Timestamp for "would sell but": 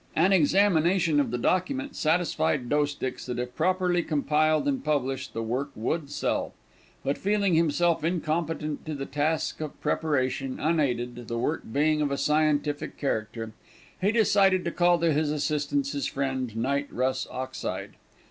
5.75-7.19